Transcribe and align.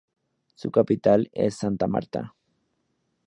Su 0.55 0.71
capital 0.71 1.29
es 1.31 1.53
Santa 1.57 1.85
Marta. 1.85 2.33